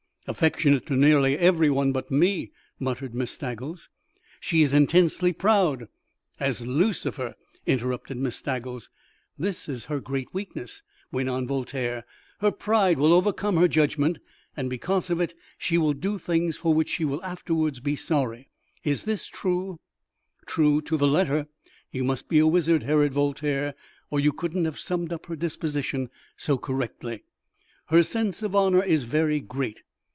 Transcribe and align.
"Affectionate 0.27 0.85
to 0.85 0.95
nearly 0.95 1.35
every 1.37 1.69
one 1.71 1.91
but 1.91 2.11
me," 2.11 2.51
muttered 2.79 3.13
Miss 3.15 3.31
Staggles. 3.35 3.89
"She 4.39 4.61
is 4.61 4.71
intensely 4.71 5.33
proud" 5.33 5.87
"As 6.49 6.65
Lucifer!" 6.65 7.33
interrupted 7.65 8.15
Miss 8.17 8.35
Staggles. 8.41 8.89
"This 9.37 9.67
is 9.67 9.85
her 9.85 9.99
great 9.99 10.31
weakness," 10.33 10.83
went 11.11 11.27
on 11.27 11.47
Voltaire. 11.47 12.05
"Her 12.39 12.51
pride 12.51 12.97
will 12.99 13.11
overcome 13.13 13.57
her 13.57 13.67
judgment, 13.67 14.19
and 14.55 14.69
because 14.69 15.09
of 15.09 15.19
it 15.19 15.33
she 15.57 15.77
will 15.79 15.91
do 15.93 16.17
things 16.19 16.55
for 16.55 16.71
which 16.73 16.89
she 16.89 17.03
will 17.03 17.21
afterwards 17.25 17.79
be 17.81 17.95
sorry. 17.97 18.47
Is 18.85 19.03
this 19.03 19.25
true?" 19.25 19.79
"True 20.45 20.81
to 20.83 20.97
the 20.97 21.07
letter. 21.07 21.47
You 21.91 22.03
must 22.05 22.29
be 22.29 22.37
a 22.37 22.47
wizard, 22.47 22.83
Herod 22.83 23.11
Voltaire, 23.13 23.73
or 24.11 24.19
you 24.19 24.31
couldn't 24.31 24.65
have 24.65 24.79
summed 24.79 25.11
up 25.11 25.25
her 25.25 25.35
disposition 25.35 26.09
so 26.37 26.57
correctly." 26.59 27.23
"Her 27.87 28.03
sense 28.03 28.41
of 28.43 28.55
honour 28.55 28.83
is 28.83 29.03
very 29.05 29.39
great. 29.41 29.81